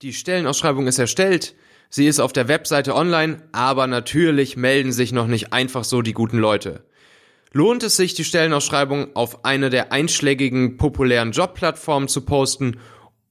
Die 0.00 0.12
Stellenausschreibung 0.12 0.86
ist 0.86 1.00
erstellt, 1.00 1.56
sie 1.90 2.06
ist 2.06 2.20
auf 2.20 2.32
der 2.32 2.46
Webseite 2.46 2.94
online, 2.94 3.42
aber 3.50 3.88
natürlich 3.88 4.56
melden 4.56 4.92
sich 4.92 5.10
noch 5.10 5.26
nicht 5.26 5.52
einfach 5.52 5.82
so 5.82 6.02
die 6.02 6.12
guten 6.12 6.38
Leute. 6.38 6.84
Lohnt 7.50 7.82
es 7.82 7.96
sich, 7.96 8.14
die 8.14 8.22
Stellenausschreibung 8.22 9.16
auf 9.16 9.44
eine 9.44 9.70
der 9.70 9.90
einschlägigen 9.90 10.76
populären 10.76 11.32
Jobplattformen 11.32 12.08
zu 12.08 12.20
posten 12.20 12.78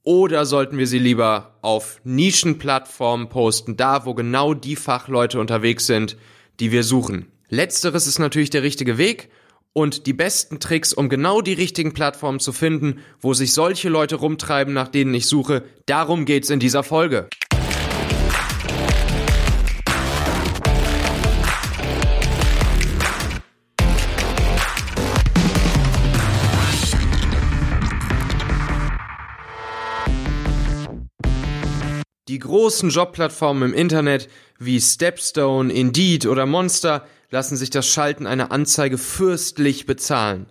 oder 0.04 0.46
sollten 0.46 0.78
wir 0.78 0.88
sie 0.88 1.00
lieber 1.00 1.58
auf 1.62 2.02
Nischenplattformen 2.04 3.30
posten, 3.30 3.78
da 3.78 4.06
wo 4.06 4.14
genau 4.14 4.54
die 4.54 4.76
Fachleute 4.76 5.40
unterwegs 5.40 5.88
sind, 5.88 6.18
die 6.60 6.74
wir 6.74 6.84
suchen? 6.84 7.32
Letzteres 7.48 8.08
ist 8.08 8.20
natürlich 8.20 8.50
der 8.50 8.64
richtige 8.64 8.98
Weg 8.98 9.30
und 9.78 10.08
die 10.08 10.14
besten 10.14 10.60
Tricks, 10.60 10.92
um 10.92 11.08
genau 11.08 11.40
die 11.42 11.54
richtigen 11.54 11.94
Plattformen 11.94 12.40
zu 12.40 12.52
finden, 12.52 12.98
wo 13.22 13.36
sich 13.36 13.54
solche 13.54 13.90
Leute 13.90 14.16
rumtreiben, 14.16 14.74
nach 14.74 14.88
denen 14.88 15.14
ich 15.14 15.28
suche, 15.28 15.66
darum 15.86 16.26
geht's 16.26 16.50
in 16.50 16.60
dieser 16.60 16.82
Folge. 16.82 17.30
Die 32.28 32.40
großen 32.40 32.90
Jobplattformen 32.90 33.70
im 33.70 33.78
Internet 33.78 34.28
wie 34.58 34.82
Stepstone, 34.82 35.72
Indeed 35.72 36.26
oder 36.26 36.48
Monster 36.48 37.06
lassen 37.30 37.58
sich 37.58 37.70
das 37.70 37.88
Schalten 37.88 38.28
einer 38.28 38.52
Anzeige 38.52 38.98
fürstlich 38.98 39.86
bezahlen. 39.86 40.48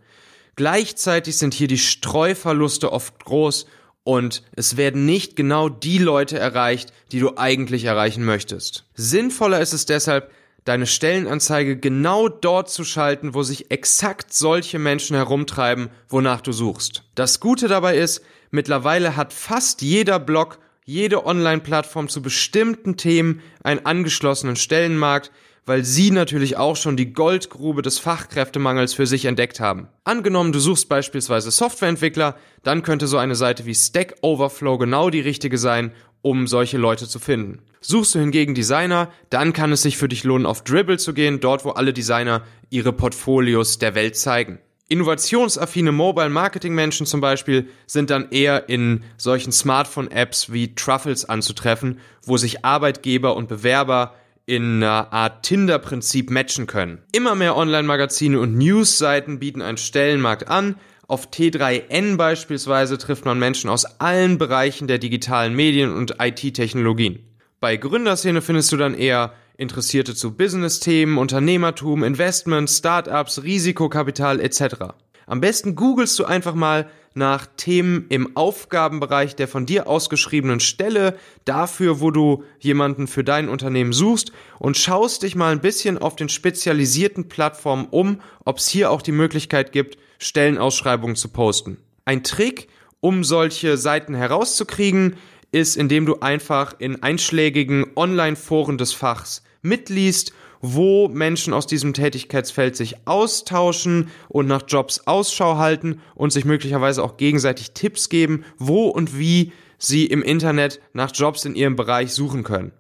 Gleichzeitig 0.57 1.37
sind 1.37 1.55
hier 1.55 1.69
die 1.69 1.79
Streuverluste 1.79 2.93
oft 2.93 3.25
groß 3.25 3.67
und 4.05 4.43
es 4.55 4.77
werden 4.77 5.05
nicht 5.05 5.37
genau 5.37 5.69
die 5.69 5.99
Leute 5.99 6.39
erreicht, 6.39 6.93
die 7.13 7.21
du 7.21 7.37
eigentlich 7.37 7.85
erreichen 7.85 8.25
möchtest. 8.25 8.85
Sinnvoller 8.95 9.61
ist 9.61 9.73
es 9.73 9.85
deshalb, 9.85 10.31
deine 10.65 10.87
Stellenanzeige 10.87 11.77
genau 11.77 12.29
dort 12.29 12.71
zu 12.71 12.85
schalten, 12.85 13.35
wo 13.35 13.43
sich 13.43 13.71
exakt 13.71 14.35
solche 14.35 14.79
Menschen 14.79 15.17
herumtreiben, 15.17 15.91
wonach 16.09 16.41
du 16.41 16.53
suchst. 16.53 17.05
Das 17.15 17.41
Gute 17.41 17.69
dabei 17.69 17.97
ist, 17.97 18.23
mittlerweile 18.51 19.17
hat 19.17 19.33
fast 19.33 19.83
jeder 19.83 20.19
Blog, 20.19 20.59
jede 20.85 21.25
Online-Plattform 21.25 22.09
zu 22.09 22.23
bestimmten 22.23 22.97
Themen 22.97 23.43
einen 23.63 23.87
angeschlossenen 23.87 24.57
Stellenmarkt, 24.57 25.31
weil 25.67 25.85
sie 25.85 26.13
natürlich 26.13 26.57
auch 26.57 26.77
schon 26.77 26.97
die 26.97 27.13
Goldgrube 27.13 27.83
des 27.83 27.99
Fachkräftemangels 27.99 28.95
für 28.95 29.07
sich 29.07 29.25
entdeckt 29.25 29.61
haben. 29.61 29.89
Angenommen, 30.05 30.53
du 30.53 30.61
suchst 30.61 30.89
beispielsweise 30.89 31.51
Softwareentwickler, 31.51 32.37
dann 32.63 32.83
könnte 32.83 33.09
so 33.09 33.19
eine 33.19 33.35
Seite 33.35 33.67
wie 33.67 33.75
Stack 33.75 34.15
Overflow 34.23 34.79
genau 34.79 35.11
die 35.11 35.21
richtige 35.21 35.59
sein, 35.59 35.93
um 36.23 36.47
solche 36.47 36.79
Leute 36.79 37.07
zu 37.09 37.19
finden. 37.19 37.63
Suchst 37.81 38.15
du 38.15 38.21
hingegen 38.21 38.55
Designer, 38.55 39.13
dann 39.29 39.53
kann 39.53 39.73
es 39.73 39.83
sich 39.83 39.97
für 39.97 40.09
dich 40.09 40.25
lohnen, 40.25 40.47
auf 40.47 40.65
Dribble 40.65 40.99
zu 40.99 41.13
gehen, 41.15 41.41
dort 41.41 41.65
wo 41.65 41.71
alle 41.71 41.93
Designer 41.93 42.43
ihre 42.71 42.93
Portfolios 42.93 43.79
der 43.79 43.95
Welt 43.95 44.17
zeigen. 44.17 44.61
Innovationsaffine 44.89 45.91
Mobile 45.91 46.31
Marketing 46.31 46.73
Menschen 46.73 47.07
zum 47.07 47.21
Beispiel 47.21 47.69
sind 47.87 48.11
dann 48.11 48.31
eher 48.31 48.69
in 48.69 49.03
solchen 49.17 49.51
Smartphone 49.51 50.11
Apps 50.13 50.53
wie 50.53 50.77
Truffles 50.77 51.25
anzutreffen, 51.25 51.99
wo 52.23 52.37
sich 52.37 52.65
Arbeitgeber 52.65 53.35
und 53.35 53.49
Bewerber 53.49 54.15
in 54.47 54.83
einer 54.83 55.13
Art 55.13 55.43
Tinder-Prinzip 55.43 56.31
matchen 56.31 56.67
können. 56.67 57.03
Immer 57.13 57.35
mehr 57.35 57.57
Online-Magazine 57.57 58.39
und 58.39 58.57
News-Seiten 58.57 59.41
bieten 59.41 59.61
einen 59.61 59.77
Stellenmarkt 59.77 60.49
an. 60.49 60.77
Auf 61.09 61.31
T3N 61.31 62.17
beispielsweise 62.17 62.97
trifft 62.97 63.25
man 63.25 63.39
Menschen 63.39 63.69
aus 63.69 63.85
allen 64.01 64.39
Bereichen 64.39 64.87
der 64.87 64.99
digitalen 64.99 65.55
Medien 65.55 65.93
und 65.93 66.17
IT-Technologien. 66.21 67.19
Bei 67.61 67.77
Gründerszene 67.77 68.41
findest 68.41 68.71
du 68.71 68.77
dann 68.77 68.95
eher 68.95 69.33
Interessierte 69.57 70.15
zu 70.15 70.37
Business-Themen, 70.37 71.19
Unternehmertum, 71.19 72.05
Investment, 72.05 72.71
Startups, 72.71 73.43
Risikokapital 73.43 74.41
etc. 74.41 74.95
Am 75.27 75.41
besten 75.41 75.75
googelst 75.75 76.17
du 76.21 76.25
einfach 76.25 76.55
mal 76.55 76.89
nach 77.15 77.47
Themen 77.57 78.07
im 78.11 78.37
Aufgabenbereich 78.37 79.35
der 79.35 79.49
von 79.49 79.67
dir 79.67 79.89
ausgeschriebenen 79.89 80.61
Stelle, 80.61 81.19
dafür, 81.45 82.01
wo 82.01 82.13
du 82.13 82.45
jemanden 82.61 83.09
für 83.09 83.25
dein 83.25 83.49
Unternehmen 83.49 83.93
suchst 83.93 84.31
und 84.61 84.77
schaust 84.77 85.25
dich 85.25 85.35
mal 85.35 85.51
ein 85.51 85.61
bisschen 85.61 85.99
auf 85.99 86.15
den 86.15 86.29
spezialisierten 86.29 87.29
Plattformen 87.29 87.89
um, 87.91 88.21
ob 88.45 88.59
es 88.59 88.69
hier 88.69 88.91
auch 88.91 89.03
die 89.03 89.13
Möglichkeit 89.13 89.73
gibt, 89.73 89.99
Stellenausschreibungen 90.19 91.17
zu 91.17 91.29
posten. 91.29 91.79
Ein 92.05 92.23
Trick, 92.23 92.69
um 93.01 93.25
solche 93.25 93.79
Seiten 93.79 94.15
herauszukriegen, 94.15 95.17
ist, 95.51 95.77
indem 95.77 96.07
du 96.07 96.21
einfach 96.21 96.75
in 96.79 97.03
einschlägigen 97.03 97.87
Online-Foren 97.97 98.79
des 98.79 98.93
Fachs 98.93 99.43
mitliest 99.63 100.33
wo 100.61 101.09
Menschen 101.09 101.53
aus 101.53 101.67
diesem 101.67 101.95
Tätigkeitsfeld 101.95 102.77
sich 102.77 103.07
austauschen 103.07 104.11
und 104.29 104.47
nach 104.47 104.63
Jobs 104.67 105.07
Ausschau 105.07 105.57
halten 105.57 106.01
und 106.15 106.33
sich 106.33 106.45
möglicherweise 106.45 107.03
auch 107.03 107.17
gegenseitig 107.17 107.73
Tipps 107.73 108.09
geben, 108.09 108.45
wo 108.59 108.89
und 108.89 109.19
wie 109.19 109.53
sie 109.79 110.07
im 110.07 110.23
Internet 110.23 110.81
nach 110.93 111.11
Jobs 111.15 111.45
in 111.45 111.55
ihrem 111.55 111.77
Bereich 111.77 112.13
suchen 112.13 112.45
können. 112.45 112.73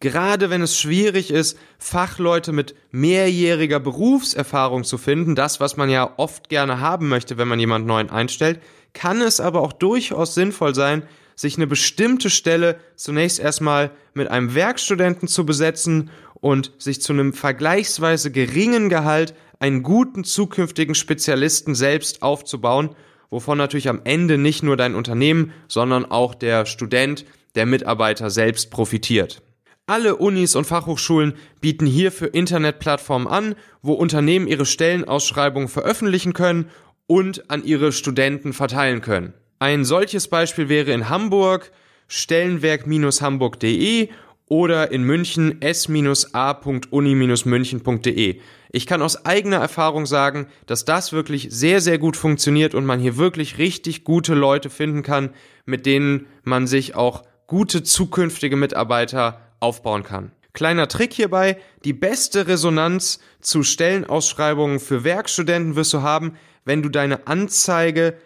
Gerade 0.00 0.48
wenn 0.48 0.62
es 0.62 0.80
schwierig 0.80 1.30
ist, 1.30 1.58
Fachleute 1.78 2.52
mit 2.52 2.74
mehrjähriger 2.90 3.80
Berufserfahrung 3.80 4.82
zu 4.84 4.96
finden, 4.96 5.34
das, 5.34 5.60
was 5.60 5.76
man 5.76 5.90
ja 5.90 6.14
oft 6.16 6.48
gerne 6.48 6.80
haben 6.80 7.08
möchte, 7.08 7.36
wenn 7.36 7.48
man 7.48 7.60
jemand 7.60 7.86
neuen 7.86 8.08
einstellt, 8.08 8.60
kann 8.94 9.20
es 9.20 9.40
aber 9.40 9.60
auch 9.60 9.74
durchaus 9.74 10.34
sinnvoll 10.34 10.74
sein, 10.74 11.02
sich 11.36 11.56
eine 11.56 11.66
bestimmte 11.66 12.30
Stelle 12.30 12.80
zunächst 12.96 13.40
erstmal 13.40 13.90
mit 14.14 14.28
einem 14.28 14.54
Werkstudenten 14.54 15.28
zu 15.28 15.46
besetzen 15.46 16.10
und 16.40 16.72
sich 16.78 17.02
zu 17.02 17.12
einem 17.12 17.32
vergleichsweise 17.32 18.30
geringen 18.30 18.88
Gehalt 18.88 19.34
einen 19.58 19.82
guten 19.82 20.24
zukünftigen 20.24 20.94
Spezialisten 20.94 21.74
selbst 21.74 22.22
aufzubauen, 22.22 22.90
wovon 23.28 23.58
natürlich 23.58 23.88
am 23.88 24.00
Ende 24.04 24.38
nicht 24.38 24.62
nur 24.62 24.76
dein 24.76 24.94
Unternehmen, 24.94 25.52
sondern 25.68 26.04
auch 26.04 26.34
der 26.34 26.66
Student, 26.66 27.24
der 27.54 27.66
Mitarbeiter 27.66 28.30
selbst 28.30 28.70
profitiert. 28.70 29.42
Alle 29.86 30.16
Unis 30.16 30.54
und 30.54 30.66
Fachhochschulen 30.66 31.34
bieten 31.60 31.84
hierfür 31.84 32.32
Internetplattformen 32.32 33.26
an, 33.26 33.56
wo 33.82 33.92
Unternehmen 33.92 34.46
ihre 34.46 34.64
Stellenausschreibungen 34.64 35.68
veröffentlichen 35.68 36.32
können 36.32 36.70
und 37.08 37.50
an 37.50 37.64
ihre 37.64 37.90
Studenten 37.90 38.52
verteilen 38.52 39.00
können. 39.00 39.34
Ein 39.58 39.84
solches 39.84 40.28
Beispiel 40.28 40.68
wäre 40.68 40.92
in 40.92 41.08
Hamburg 41.08 41.72
stellenwerk-hamburg.de 42.06 44.10
oder 44.50 44.92
in 44.92 45.02
München 45.04 45.62
s-a.uni-münchen.de. 45.62 48.40
Ich 48.72 48.86
kann 48.86 49.00
aus 49.00 49.24
eigener 49.24 49.56
Erfahrung 49.58 50.04
sagen, 50.06 50.48
dass 50.66 50.84
das 50.84 51.12
wirklich 51.12 51.46
sehr, 51.50 51.80
sehr 51.80 51.98
gut 51.98 52.16
funktioniert 52.16 52.74
und 52.74 52.84
man 52.84 52.98
hier 53.00 53.16
wirklich 53.16 53.58
richtig 53.58 54.02
gute 54.04 54.34
Leute 54.34 54.68
finden 54.68 55.02
kann, 55.02 55.30
mit 55.66 55.86
denen 55.86 56.26
man 56.42 56.66
sich 56.66 56.96
auch 56.96 57.22
gute 57.46 57.84
zukünftige 57.84 58.56
Mitarbeiter 58.56 59.40
aufbauen 59.60 60.02
kann. 60.02 60.32
Kleiner 60.52 60.88
Trick 60.88 61.12
hierbei, 61.12 61.58
die 61.84 61.92
beste 61.92 62.48
Resonanz 62.48 63.20
zu 63.40 63.62
Stellenausschreibungen 63.62 64.80
für 64.80 65.04
Werkstudenten 65.04 65.76
wirst 65.76 65.92
du 65.92 66.02
haben, 66.02 66.36
wenn 66.64 66.82
du 66.82 66.88
deine 66.88 67.28
Anzeige 67.28 68.16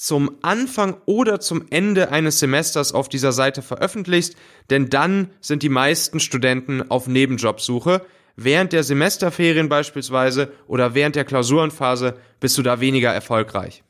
zum 0.00 0.38
Anfang 0.40 0.96
oder 1.04 1.40
zum 1.40 1.66
Ende 1.68 2.10
eines 2.10 2.38
Semesters 2.38 2.94
auf 2.94 3.10
dieser 3.10 3.32
Seite 3.32 3.60
veröffentlichst, 3.60 4.34
denn 4.70 4.88
dann 4.88 5.28
sind 5.42 5.62
die 5.62 5.68
meisten 5.68 6.20
Studenten 6.20 6.90
auf 6.90 7.06
Nebenjobsuche. 7.06 8.00
Während 8.34 8.72
der 8.72 8.82
Semesterferien 8.82 9.68
beispielsweise 9.68 10.52
oder 10.66 10.94
während 10.94 11.16
der 11.16 11.26
Klausurenphase 11.26 12.16
bist 12.40 12.56
du 12.56 12.62
da 12.62 12.80
weniger 12.80 13.12
erfolgreich. 13.12 13.82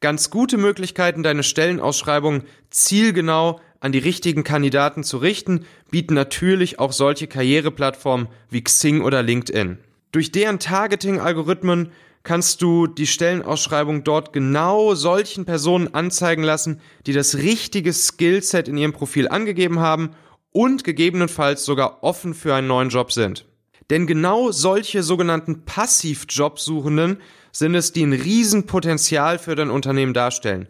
Ganz 0.00 0.30
gute 0.30 0.56
Möglichkeiten, 0.56 1.22
deine 1.22 1.42
Stellenausschreibung 1.42 2.44
zielgenau 2.70 3.60
an 3.80 3.92
die 3.92 3.98
richtigen 3.98 4.44
Kandidaten 4.44 5.04
zu 5.04 5.18
richten, 5.18 5.66
bieten 5.90 6.14
natürlich 6.14 6.78
auch 6.78 6.92
solche 6.92 7.26
Karriereplattformen 7.26 8.28
wie 8.48 8.64
Xing 8.64 9.02
oder 9.02 9.22
LinkedIn. 9.22 9.76
Durch 10.10 10.32
deren 10.32 10.58
Targeting-Algorithmen 10.58 11.92
kannst 12.22 12.60
du 12.62 12.86
die 12.86 13.06
Stellenausschreibung 13.06 14.04
dort 14.04 14.32
genau 14.32 14.94
solchen 14.94 15.44
Personen 15.44 15.94
anzeigen 15.94 16.42
lassen, 16.42 16.80
die 17.06 17.12
das 17.12 17.36
richtige 17.36 17.92
Skillset 17.92 18.68
in 18.68 18.76
ihrem 18.76 18.92
Profil 18.92 19.28
angegeben 19.28 19.80
haben 19.80 20.10
und 20.52 20.84
gegebenenfalls 20.84 21.64
sogar 21.64 22.02
offen 22.02 22.34
für 22.34 22.54
einen 22.54 22.66
neuen 22.66 22.90
Job 22.90 23.12
sind. 23.12 23.46
Denn 23.88 24.06
genau 24.06 24.52
solche 24.52 25.02
sogenannten 25.02 25.64
Passivjobsuchenden 25.64 27.18
sind 27.52 27.74
es, 27.74 27.92
die 27.92 28.04
ein 28.04 28.12
Riesenpotenzial 28.12 29.38
für 29.38 29.56
dein 29.56 29.70
Unternehmen 29.70 30.14
darstellen. 30.14 30.68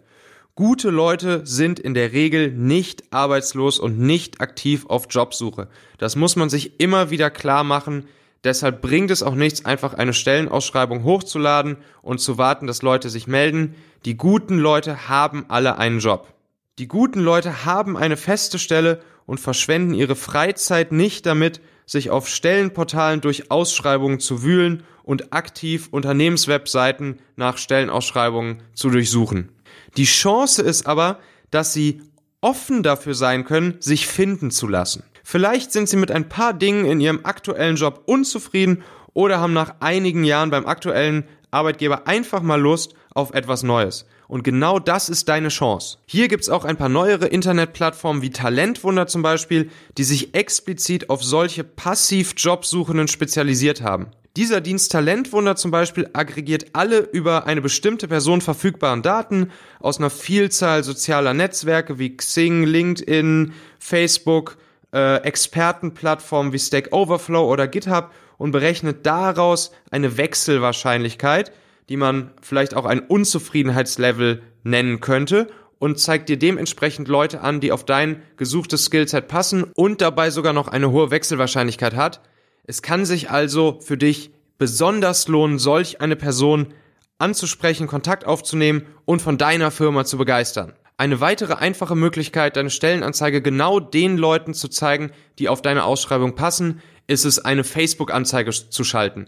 Gute 0.54 0.90
Leute 0.90 1.42
sind 1.46 1.78
in 1.78 1.94
der 1.94 2.12
Regel 2.12 2.52
nicht 2.52 3.12
arbeitslos 3.12 3.78
und 3.78 3.98
nicht 3.98 4.40
aktiv 4.40 4.86
auf 4.86 5.06
Jobsuche. 5.08 5.68
Das 5.98 6.16
muss 6.16 6.36
man 6.36 6.50
sich 6.50 6.80
immer 6.80 7.10
wieder 7.10 7.30
klar 7.30 7.64
machen, 7.64 8.06
Deshalb 8.44 8.80
bringt 8.80 9.10
es 9.10 9.22
auch 9.22 9.34
nichts, 9.34 9.64
einfach 9.64 9.94
eine 9.94 10.14
Stellenausschreibung 10.14 11.04
hochzuladen 11.04 11.76
und 12.00 12.20
zu 12.20 12.38
warten, 12.38 12.66
dass 12.66 12.82
Leute 12.82 13.10
sich 13.10 13.26
melden. 13.26 13.74
Die 14.04 14.16
guten 14.16 14.58
Leute 14.58 15.08
haben 15.08 15.44
alle 15.48 15.76
einen 15.76 15.98
Job. 15.98 16.32
Die 16.78 16.88
guten 16.88 17.20
Leute 17.20 17.66
haben 17.66 17.98
eine 17.98 18.16
feste 18.16 18.58
Stelle 18.58 19.00
und 19.26 19.40
verschwenden 19.40 19.92
ihre 19.92 20.16
Freizeit 20.16 20.92
nicht 20.92 21.26
damit, 21.26 21.60
sich 21.84 22.08
auf 22.08 22.28
Stellenportalen 22.28 23.20
durch 23.20 23.50
Ausschreibungen 23.50 24.20
zu 24.20 24.42
wühlen 24.42 24.84
und 25.02 25.32
aktiv 25.32 25.88
Unternehmenswebseiten 25.90 27.18
nach 27.36 27.58
Stellenausschreibungen 27.58 28.62
zu 28.72 28.90
durchsuchen. 28.90 29.50
Die 29.96 30.04
Chance 30.04 30.62
ist 30.62 30.86
aber, 30.86 31.18
dass 31.50 31.72
sie 31.72 32.00
offen 32.40 32.82
dafür 32.82 33.14
sein 33.14 33.44
können, 33.44 33.76
sich 33.80 34.06
finden 34.06 34.50
zu 34.50 34.66
lassen. 34.66 35.02
Vielleicht 35.30 35.70
sind 35.70 35.88
sie 35.88 35.96
mit 35.96 36.10
ein 36.10 36.28
paar 36.28 36.52
Dingen 36.52 36.86
in 36.86 37.00
ihrem 37.00 37.20
aktuellen 37.22 37.76
Job 37.76 38.02
unzufrieden 38.06 38.82
oder 39.14 39.38
haben 39.38 39.52
nach 39.52 39.76
einigen 39.78 40.24
Jahren 40.24 40.50
beim 40.50 40.66
aktuellen 40.66 41.22
Arbeitgeber 41.52 42.08
einfach 42.08 42.42
mal 42.42 42.60
Lust 42.60 42.94
auf 43.14 43.32
etwas 43.32 43.62
Neues. 43.62 44.06
Und 44.26 44.42
genau 44.42 44.80
das 44.80 45.08
ist 45.08 45.28
deine 45.28 45.46
Chance. 45.46 45.98
Hier 46.04 46.26
gibt's 46.26 46.48
auch 46.48 46.64
ein 46.64 46.76
paar 46.76 46.88
neuere 46.88 47.26
Internetplattformen 47.26 48.22
wie 48.22 48.30
Talentwunder 48.30 49.06
zum 49.06 49.22
Beispiel, 49.22 49.70
die 49.98 50.02
sich 50.02 50.34
explizit 50.34 51.10
auf 51.10 51.22
solche 51.22 51.62
passiv 51.62 52.34
Jobsuchenden 52.36 53.06
spezialisiert 53.06 53.82
haben. 53.82 54.08
Dieser 54.36 54.60
Dienst 54.60 54.90
Talentwunder 54.90 55.54
zum 55.54 55.70
Beispiel 55.70 56.10
aggregiert 56.12 56.70
alle 56.72 57.08
über 57.12 57.46
eine 57.46 57.60
bestimmte 57.60 58.08
Person 58.08 58.40
verfügbaren 58.40 59.02
Daten 59.02 59.52
aus 59.78 59.98
einer 59.98 60.10
Vielzahl 60.10 60.82
sozialer 60.82 61.34
Netzwerke 61.34 62.00
wie 62.00 62.16
Xing, 62.16 62.64
LinkedIn, 62.64 63.52
Facebook, 63.78 64.56
äh, 64.92 65.16
Expertenplattformen 65.22 66.52
wie 66.52 66.58
Stack 66.58 66.92
Overflow 66.92 67.50
oder 67.50 67.68
GitHub 67.68 68.10
und 68.38 68.52
berechnet 68.52 69.06
daraus 69.06 69.72
eine 69.90 70.16
Wechselwahrscheinlichkeit, 70.16 71.52
die 71.88 71.96
man 71.96 72.32
vielleicht 72.40 72.74
auch 72.74 72.84
ein 72.84 73.00
Unzufriedenheitslevel 73.00 74.42
nennen 74.62 75.00
könnte 75.00 75.48
und 75.78 75.98
zeigt 75.98 76.28
dir 76.28 76.38
dementsprechend 76.38 77.08
Leute 77.08 77.40
an, 77.40 77.60
die 77.60 77.72
auf 77.72 77.84
dein 77.84 78.22
gesuchtes 78.36 78.84
Skillset 78.84 79.28
passen 79.28 79.64
und 79.74 80.00
dabei 80.00 80.30
sogar 80.30 80.52
noch 80.52 80.68
eine 80.68 80.90
hohe 80.90 81.10
Wechselwahrscheinlichkeit 81.10 81.96
hat. 81.96 82.20
Es 82.64 82.82
kann 82.82 83.04
sich 83.04 83.30
also 83.30 83.80
für 83.80 83.96
dich 83.96 84.30
besonders 84.58 85.26
lohnen, 85.26 85.58
solch 85.58 86.00
eine 86.00 86.16
Person 86.16 86.74
anzusprechen, 87.18 87.86
Kontakt 87.86 88.26
aufzunehmen 88.26 88.86
und 89.04 89.22
von 89.22 89.38
deiner 89.38 89.70
Firma 89.70 90.04
zu 90.04 90.18
begeistern. 90.18 90.74
Eine 91.00 91.22
weitere 91.22 91.54
einfache 91.54 91.96
Möglichkeit, 91.96 92.56
deine 92.56 92.68
Stellenanzeige 92.68 93.40
genau 93.40 93.80
den 93.80 94.18
Leuten 94.18 94.52
zu 94.52 94.68
zeigen, 94.68 95.12
die 95.38 95.48
auf 95.48 95.62
deine 95.62 95.84
Ausschreibung 95.84 96.34
passen, 96.34 96.82
ist 97.06 97.24
es, 97.24 97.38
eine 97.38 97.64
Facebook-Anzeige 97.64 98.50
zu 98.50 98.84
schalten. 98.84 99.26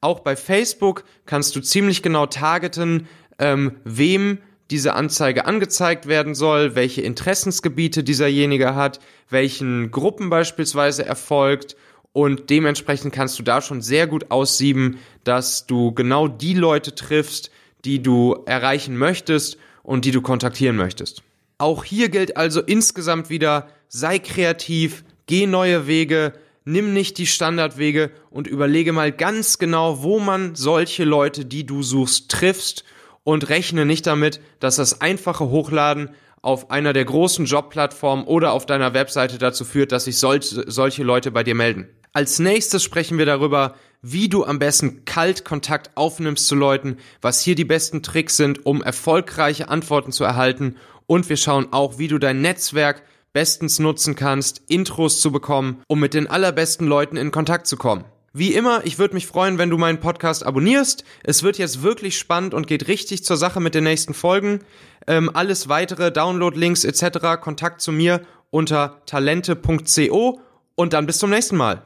Auch 0.00 0.18
bei 0.18 0.34
Facebook 0.34 1.04
kannst 1.24 1.54
du 1.54 1.60
ziemlich 1.60 2.02
genau 2.02 2.26
targeten, 2.26 3.06
ähm, 3.38 3.76
wem 3.84 4.38
diese 4.72 4.94
Anzeige 4.94 5.44
angezeigt 5.44 6.08
werden 6.08 6.34
soll, 6.34 6.74
welche 6.74 7.02
Interessensgebiete 7.02 8.02
dieserjenige 8.02 8.74
hat, 8.74 8.98
welchen 9.30 9.92
Gruppen 9.92 10.28
beispielsweise 10.28 11.06
erfolgt 11.06 11.76
und 12.12 12.50
dementsprechend 12.50 13.14
kannst 13.14 13.38
du 13.38 13.44
da 13.44 13.60
schon 13.60 13.80
sehr 13.80 14.08
gut 14.08 14.32
aussieben, 14.32 14.98
dass 15.22 15.68
du 15.68 15.92
genau 15.92 16.26
die 16.26 16.54
Leute 16.54 16.96
triffst, 16.96 17.52
die 17.84 18.02
du 18.02 18.42
erreichen 18.44 18.96
möchtest 18.96 19.56
und 19.82 20.04
die 20.04 20.10
du 20.10 20.22
kontaktieren 20.22 20.76
möchtest. 20.76 21.22
Auch 21.58 21.84
hier 21.84 22.08
gilt 22.08 22.36
also 22.36 22.60
insgesamt 22.60 23.30
wieder, 23.30 23.68
sei 23.88 24.18
kreativ, 24.18 25.04
geh 25.26 25.46
neue 25.46 25.86
Wege, 25.86 26.32
nimm 26.64 26.92
nicht 26.92 27.18
die 27.18 27.26
Standardwege 27.26 28.10
und 28.30 28.46
überlege 28.46 28.92
mal 28.92 29.12
ganz 29.12 29.58
genau, 29.58 30.02
wo 30.02 30.18
man 30.18 30.54
solche 30.54 31.04
Leute, 31.04 31.44
die 31.44 31.64
du 31.64 31.82
suchst, 31.82 32.30
triffst 32.30 32.84
und 33.24 33.48
rechne 33.48 33.86
nicht 33.86 34.06
damit, 34.06 34.40
dass 34.60 34.76
das 34.76 35.00
einfache 35.00 35.48
Hochladen 35.48 36.10
auf 36.40 36.70
einer 36.70 36.92
der 36.92 37.04
großen 37.04 37.46
Jobplattformen 37.46 38.26
oder 38.26 38.52
auf 38.52 38.66
deiner 38.66 38.94
Webseite 38.94 39.38
dazu 39.38 39.64
führt, 39.64 39.92
dass 39.92 40.04
sich 40.04 40.18
solche, 40.18 41.02
Leute 41.04 41.30
bei 41.30 41.44
dir 41.44 41.54
melden. 41.54 41.88
Als 42.12 42.40
nächstes 42.40 42.82
sprechen 42.82 43.16
wir 43.16 43.26
darüber, 43.26 43.76
wie 44.02 44.28
du 44.28 44.44
am 44.44 44.58
besten 44.58 45.04
Kaltkontakt 45.04 45.96
aufnimmst 45.96 46.46
zu 46.46 46.56
Leuten, 46.56 46.98
was 47.20 47.40
hier 47.40 47.54
die 47.54 47.64
besten 47.64 48.02
Tricks 48.02 48.36
sind, 48.36 48.66
um 48.66 48.82
erfolgreiche 48.82 49.68
Antworten 49.68 50.12
zu 50.12 50.24
erhalten 50.24 50.76
und 51.06 51.28
wir 51.28 51.36
schauen 51.36 51.68
auch, 51.72 51.98
wie 51.98 52.08
du 52.08 52.18
dein 52.18 52.40
Netzwerk 52.40 53.02
bestens 53.32 53.78
nutzen 53.78 54.14
kannst, 54.14 54.62
Intros 54.68 55.20
zu 55.20 55.32
bekommen, 55.32 55.82
um 55.86 56.00
mit 56.00 56.14
den 56.14 56.26
allerbesten 56.26 56.86
Leuten 56.86 57.16
in 57.16 57.30
Kontakt 57.30 57.66
zu 57.66 57.76
kommen. 57.76 58.04
Wie 58.34 58.54
immer, 58.54 58.80
ich 58.84 58.98
würde 58.98 59.14
mich 59.14 59.26
freuen, 59.26 59.58
wenn 59.58 59.68
du 59.68 59.76
meinen 59.76 60.00
Podcast 60.00 60.44
abonnierst. 60.44 61.04
Es 61.22 61.42
wird 61.42 61.58
jetzt 61.58 61.82
wirklich 61.82 62.18
spannend 62.18 62.54
und 62.54 62.66
geht 62.66 62.88
richtig 62.88 63.24
zur 63.24 63.36
Sache 63.36 63.60
mit 63.60 63.74
den 63.74 63.84
nächsten 63.84 64.14
Folgen. 64.14 64.60
Ähm, 65.06 65.30
alles 65.34 65.68
weitere, 65.68 66.10
Download-Links 66.10 66.84
etc., 66.84 67.40
Kontakt 67.40 67.82
zu 67.82 67.92
mir 67.92 68.22
unter 68.48 69.02
talente.co 69.04 70.40
und 70.74 70.92
dann 70.94 71.06
bis 71.06 71.18
zum 71.18 71.28
nächsten 71.28 71.56
Mal. 71.56 71.84